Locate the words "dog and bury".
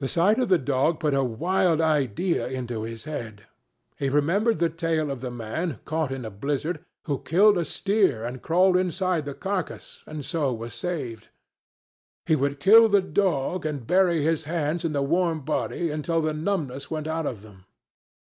13.00-14.22